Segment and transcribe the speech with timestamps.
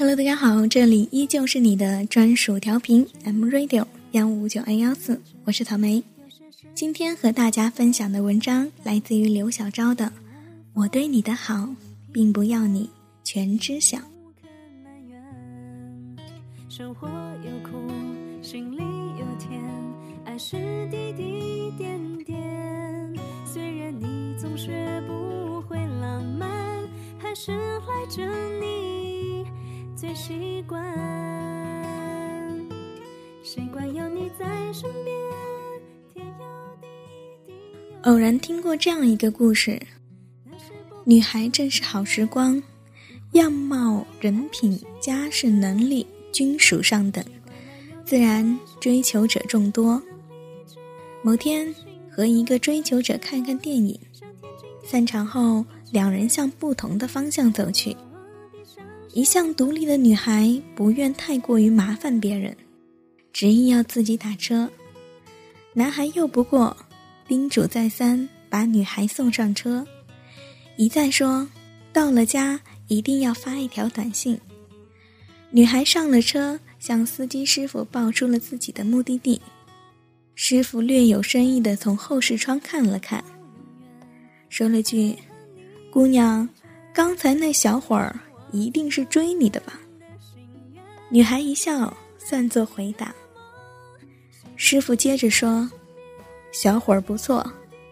[0.00, 6.02] Hello，大家好，这里依旧是你的专属调频 M Radio 幺五九二幺四，我是草莓。
[6.74, 10.06] 今天和大家分享的文章来自于刘小昭的
[10.72, 11.68] 《我对你的好，
[12.10, 12.88] 并不要你
[13.24, 13.98] 全知晓》。
[16.70, 17.06] 生活
[17.44, 17.76] 有苦，
[18.40, 18.78] 心里
[19.18, 19.62] 有甜，
[20.24, 20.56] 爱是
[20.90, 22.40] 滴滴点点。
[23.44, 24.72] 虽然你总学
[25.06, 26.48] 不会浪漫，
[27.18, 28.24] 还是赖着
[28.62, 29.19] 你
[30.00, 30.82] 最习惯。
[33.42, 35.14] 习惯有你在身边。
[38.04, 39.78] 偶然听过这样一个故事：
[41.04, 42.62] 女孩正是好时光，
[43.32, 47.22] 样貌、人品、家世、能力均属上等，
[48.02, 50.02] 自然追求者众多。
[51.22, 51.74] 某天
[52.10, 54.00] 和一个追求者看看电影，
[54.82, 57.94] 散场后，两人向不同的方向走去。
[59.12, 62.56] 一向独立的女孩不愿太过于麻烦别人，
[63.32, 64.70] 执意要自己打车。
[65.72, 66.76] 男孩拗不过。
[67.26, 69.86] 叮嘱再三，把女孩送上车，
[70.74, 71.48] 一再说，
[71.92, 74.36] 到了家一定要发一条短信。
[75.50, 79.40] 女孩上了车，向司机师傅报出了自己的目的地。
[80.34, 83.22] 师傅略有深意的从后视窗看了看，
[84.48, 85.16] 说了句
[85.92, 86.48] ：“姑娘，
[86.92, 88.18] 刚才那小伙儿
[88.52, 89.80] 一定是追你的吧？”
[91.10, 93.14] 女孩一笑，算作回答。
[94.56, 95.70] 师傅接着说。
[96.52, 97.48] 小伙儿不错，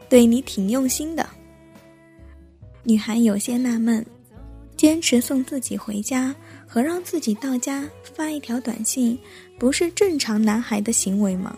[0.08, 1.24] 对你挺用心的。
[2.82, 4.04] 女孩有些纳闷，
[4.76, 6.34] 坚持送自己回家
[6.66, 9.16] 和让自己到家发一条短信，
[9.60, 11.56] 不是正常男孩的行为吗？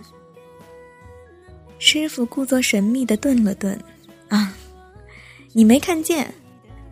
[1.78, 3.82] 师傅故作神秘的顿了顿，
[4.28, 4.54] 啊，
[5.54, 6.34] 你没看见，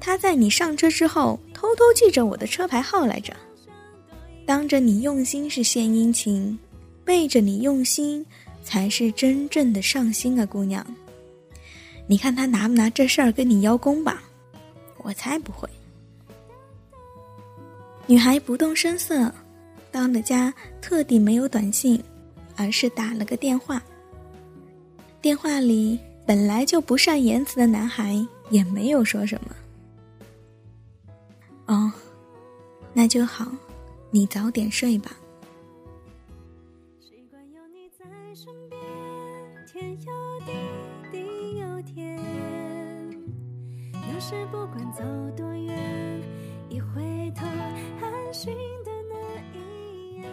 [0.01, 3.35] 他在你上车之后偷偷记着我的车牌号来着。
[4.47, 6.57] 当着你用心是献殷勤，
[7.05, 8.25] 背着你用心。
[8.65, 10.87] 才是真正的上心啊，姑娘！
[12.07, 14.23] 你看他拿不拿这事儿跟你邀功吧？
[14.99, 15.67] 我才不会。
[18.07, 19.33] 女孩不动声色，
[19.91, 20.53] 到了家
[20.83, 21.99] 特地没有短信，
[22.57, 23.83] 而是打了个电话。
[25.23, 29.57] 电话里本来就不善言辞的男孩也没有说什么。
[31.69, 31.93] 哦，
[32.93, 33.47] 那就好，
[34.11, 35.13] 你早点睡吧。
[44.51, 45.03] 不管走
[45.37, 46.23] 多远，
[46.69, 47.47] 一回头，
[48.85, 49.15] 的那
[49.59, 50.27] 一眼。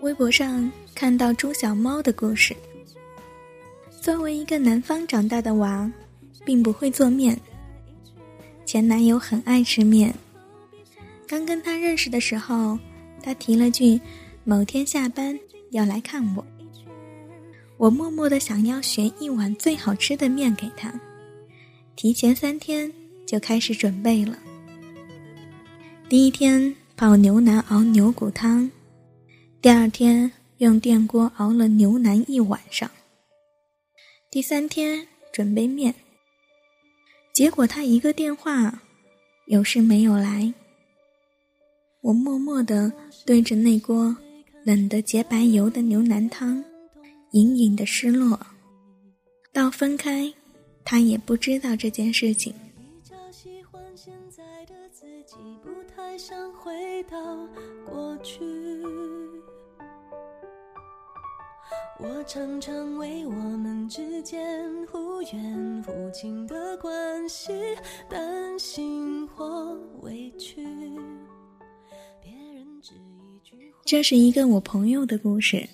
[0.00, 2.56] 微博上看到猪小猫的故事。
[4.00, 5.90] 作为一个南方长大的娃，
[6.44, 7.38] 并不会做面。
[8.70, 10.14] 前男友很爱吃面。
[11.26, 12.78] 刚跟他认识的时候，
[13.20, 14.00] 他提了句
[14.46, 15.36] ：“某天下班
[15.72, 16.46] 要来看我。”
[17.78, 20.94] 我默默的想要选一碗最好吃的面给他。
[21.96, 22.92] 提前三天
[23.26, 24.38] 就开始准备了。
[26.08, 28.70] 第一天泡牛腩熬牛骨汤，
[29.60, 32.88] 第二天用电锅熬了牛腩一晚上。
[34.30, 35.92] 第三天准备面，
[37.40, 38.82] 结果他一个电话，
[39.46, 40.52] 有事没有来。
[42.02, 42.92] 我默默地
[43.24, 44.14] 对着那锅
[44.62, 46.62] 冷得结白油的牛腩汤，
[47.30, 48.38] 隐隐的失落。
[49.54, 50.30] 到分开。
[50.84, 52.52] 他也不知道这件事情。
[61.98, 64.40] 我常常为我们之间
[64.86, 67.52] 忽远忽近的关系
[68.08, 69.72] 担心或
[70.02, 70.66] 委屈。
[73.84, 75.68] 这是一个我朋友的故事。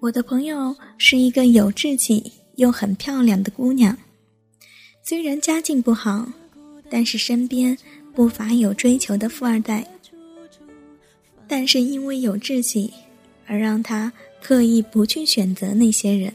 [0.00, 2.32] 我的朋友是一个有志气。
[2.56, 3.96] 又很漂亮的姑娘，
[5.02, 6.30] 虽然家境不好，
[6.90, 7.74] 但是身边
[8.12, 9.82] 不乏有追求的富二代。
[11.48, 12.92] 但是因为有志气，
[13.46, 16.32] 而让她刻意不去选择那些人。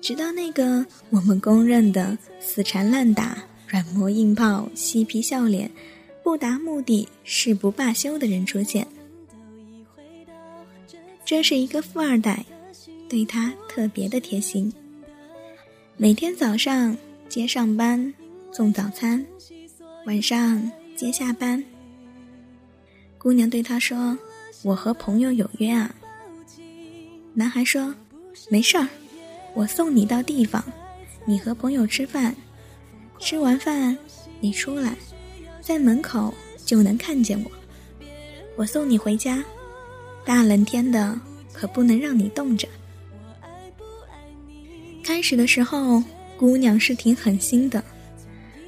[0.00, 5.70] 直到那个我们公认的死缠烂打、软磨硬泡、嬉皮笑脸、
[6.24, 8.86] 不达目的誓不罢休的人出现。
[11.24, 12.44] 这是一个富二代，
[13.08, 14.72] 对他特别的贴心。
[15.96, 16.96] 每天早上
[17.28, 18.12] 接上班，
[18.50, 19.24] 送早餐；
[20.04, 21.64] 晚上接下班。
[23.18, 24.18] 姑娘对他说
[24.64, 25.94] ：“我和朋友有约啊。”
[27.34, 27.94] 男孩说
[28.50, 28.86] ：“没事儿，
[29.54, 30.62] 我送你到地方，
[31.24, 32.34] 你和朋友吃饭，
[33.18, 33.96] 吃完饭
[34.40, 34.94] 你出来，
[35.62, 36.32] 在门口
[36.66, 37.50] 就能看见我。
[38.54, 39.42] 我送你回家，
[40.26, 41.18] 大冷天的
[41.54, 42.68] 可不能让你冻着。
[45.02, 46.04] 开始的时候，
[46.36, 47.82] 姑娘是挺狠心的，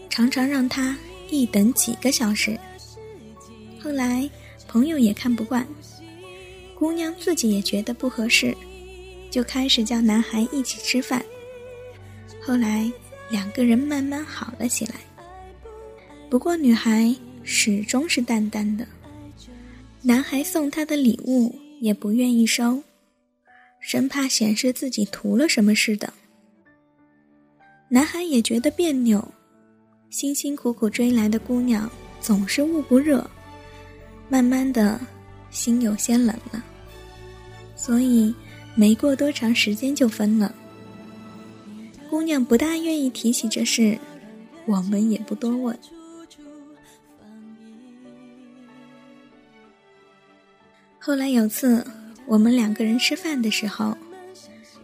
[0.08, 0.96] 常常让他
[1.28, 2.58] 一等几个小时。
[3.78, 4.28] 后来
[4.66, 5.66] 朋友也看不惯，
[6.78, 8.54] 姑娘自己也觉得不合适，
[9.30, 11.24] 就开始叫男孩一起吃饭。
[12.42, 12.90] 后来
[13.30, 14.94] 两个人慢慢好了起来。
[16.28, 18.86] 不过女孩始终是淡淡的，
[20.02, 22.82] 男孩送她的礼物也不愿意收，
[23.80, 26.12] 生怕显示自己图了什么似的。
[27.88, 29.26] 男孩也觉得别扭，
[30.10, 31.88] 辛辛苦苦追来的姑娘
[32.20, 33.24] 总是捂不热，
[34.28, 35.00] 慢慢的，
[35.54, 36.62] 心有些冷了。
[37.74, 38.34] 所以
[38.74, 40.54] 没过多长时间就分了。
[42.10, 43.98] 姑娘不大愿意提起这事，
[44.66, 45.78] 我们也不多问。
[50.98, 51.86] 后来有次
[52.26, 53.96] 我们两个人吃饭的时候，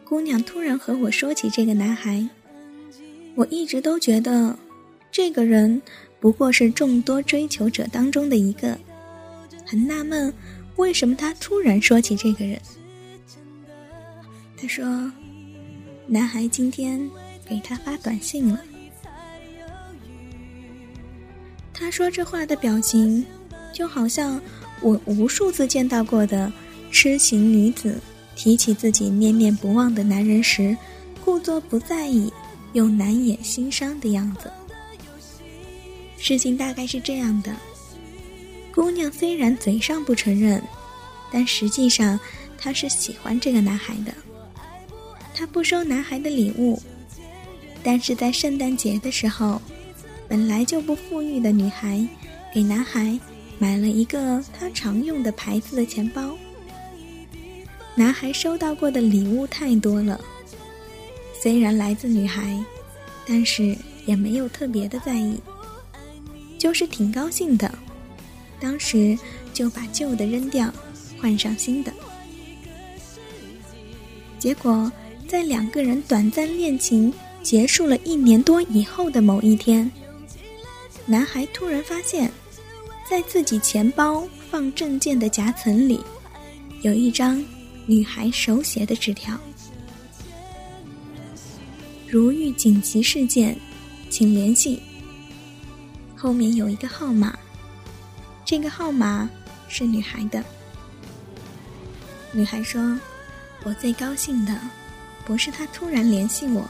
[0.05, 2.28] 姑娘突然和我说起这个男孩。
[3.37, 4.58] 我一直都觉得，
[5.11, 5.81] 这个人
[6.19, 8.76] 不过是众多追求者当中的一个，
[9.64, 10.34] 很纳闷
[10.80, 12.58] 为什么他突然说起这个人。
[14.56, 14.84] 他说，
[16.06, 16.98] 男孩今天
[17.46, 18.58] 给他发短信了。
[21.74, 23.24] 他说这话的表情，
[23.72, 24.40] 就好像。
[24.82, 26.50] 我无数次见到过的
[26.90, 28.00] 痴情女子，
[28.34, 30.74] 提起自己念念不忘的男人时，
[31.22, 32.32] 故作不在意
[32.72, 34.50] 又难掩心伤的样子。
[36.16, 37.54] 事情大概是这样的：
[38.75, 40.62] 姑娘虽然嘴上不承认，
[41.31, 42.19] 但实际上
[42.56, 44.12] 她是喜欢这个男孩的。
[45.34, 46.81] 她不收男孩的礼物，
[47.82, 49.61] 但是在圣诞节的时候，
[50.28, 52.06] 本来就不富裕的女孩
[52.52, 53.19] 给男孩。
[53.62, 56.34] 买了一个他常用的牌子的钱包。
[57.94, 60.19] 男孩收到过的礼物太多了，
[61.38, 62.58] 虽然来自女孩，
[63.26, 63.76] 但是
[64.06, 65.38] 也没有特别的在意，
[66.58, 67.70] 就是挺高兴的。
[68.60, 69.18] 当时
[69.52, 70.72] 就把旧的扔掉，
[71.20, 71.92] 换上新的。
[74.38, 74.90] 结果
[75.26, 77.12] 在两个人短暂恋情
[77.42, 79.90] 结束了一年多以后的某一天，
[81.06, 82.30] 男孩突然发现。
[83.08, 85.98] 在自己钱包放证件的夹层里，
[86.82, 87.44] 有一张
[87.84, 89.36] 女孩手写的纸条
[92.06, 93.58] ：“如遇紧急事件，
[94.08, 94.80] 请联系。”
[96.14, 97.36] 后面有一个号码，
[98.44, 99.28] 这个号码
[99.69, 100.42] 是女孩的。
[102.32, 102.98] 女孩说
[103.64, 104.58] ：“我最高兴的，
[105.25, 106.69] 不是他突然联系我，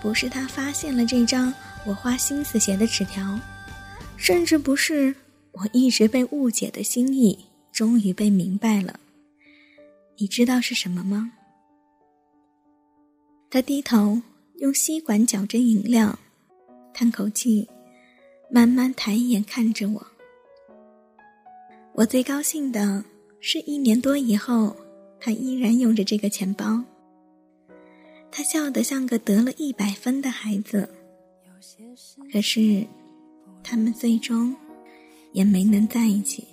[0.00, 1.52] 不是他发现了这张
[1.86, 3.38] 我花心思写的纸条，
[4.16, 5.14] 甚至不是。”
[5.52, 7.38] 我一直被误解的心意，
[7.72, 8.98] 终于被明白了。
[10.16, 11.30] 你知道是什么吗？
[13.50, 14.22] 他低头
[14.60, 16.18] 用吸管搅着饮料，
[16.94, 17.68] 叹口气，
[18.50, 20.06] 慢慢抬眼看着我。
[21.94, 23.04] 我最高兴的
[23.40, 24.74] 是一年多以后，
[25.20, 26.82] 他依然用着这个钱包。
[28.30, 30.88] 他笑得像个得了一百分的孩子。
[32.32, 32.86] 可是，
[33.62, 34.54] 他们最终。
[35.32, 36.46] 也没能在一起。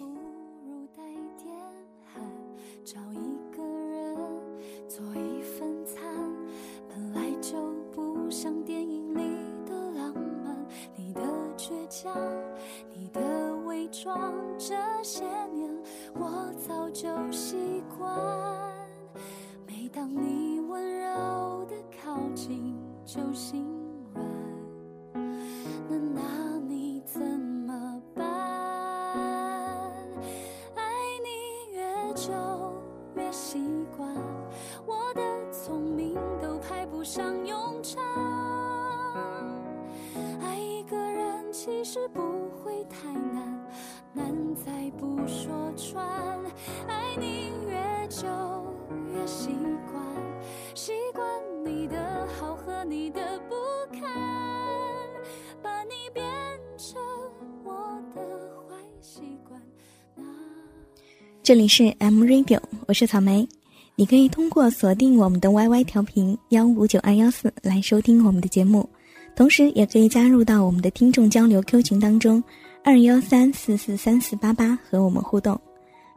[61.49, 63.49] 这里是 M Radio，我是草莓。
[63.95, 68.87] 你可以通过锁定我们的 YY 调频幺五九二幺四来收听我们的节目。
[69.35, 72.43] 同时，也可以加入到我们的听众交流 Q 群当中，
[72.83, 75.59] 二幺三四四三四八八和我们互动。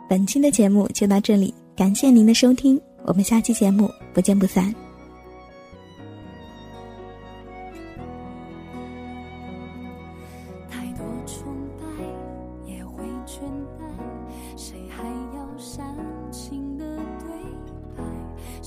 [0.06, 4.74] 本期的节目就到这里，感谢您的收听，我们下期节目不见不散。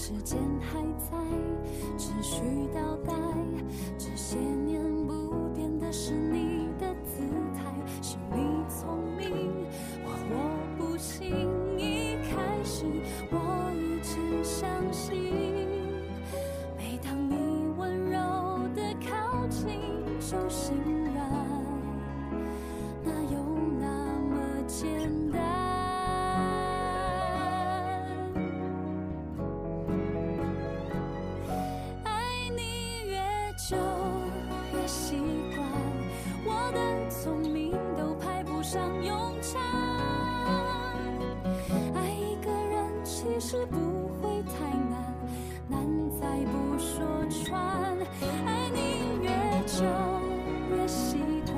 [0.06, 1.18] 时间还在，
[1.98, 2.40] 持续
[2.72, 3.12] 倒带，
[3.98, 6.14] 这些年不变的是
[43.48, 45.16] 是不会太难，
[45.70, 47.96] 难在不说穿。
[48.44, 49.30] 爱你越
[49.68, 49.86] 久
[50.72, 51.56] 越习惯，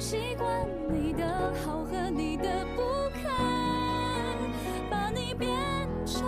[0.00, 2.80] 习惯你的好和你的不
[3.22, 3.30] 堪，
[4.88, 5.50] 把你变
[6.06, 6.26] 成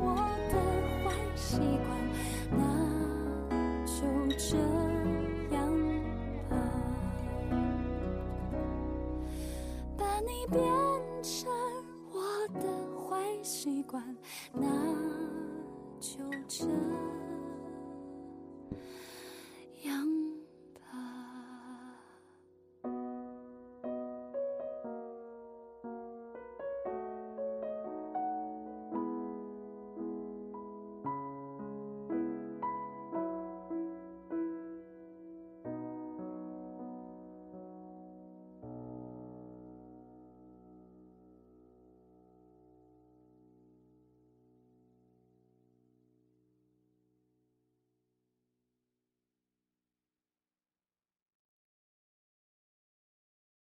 [0.00, 0.16] 我
[0.50, 0.56] 的
[1.04, 1.94] 坏习惯，
[2.50, 2.64] 那
[3.84, 3.94] 就
[4.38, 4.56] 这
[5.54, 5.70] 样
[6.48, 6.56] 吧。
[9.98, 10.64] 把你变
[13.64, 14.04] 习惯，
[14.52, 14.60] 那
[15.98, 16.66] 就这